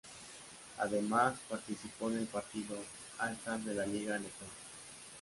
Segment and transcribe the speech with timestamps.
[0.79, 2.85] Además, participó en el partido del
[3.19, 4.49] All Star de la liga letona.